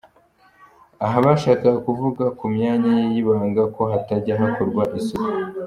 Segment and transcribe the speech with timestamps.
[1.05, 5.29] Aha bashakaga kuvuga ku myanya ye y’ibanga ko hatajya hakorerwa isuku!!!